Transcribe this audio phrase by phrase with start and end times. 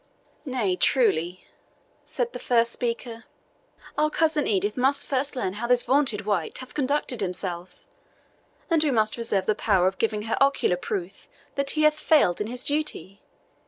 [0.45, 1.45] "Nay, truly,"
[2.03, 3.25] said the first speaker,
[3.99, 7.75] "our cousin Edith must first learn how this vaunted wight hath conducted himself,
[8.67, 12.41] and we must reserve the power of giving her ocular proof that he hath failed
[12.41, 13.21] in his duty.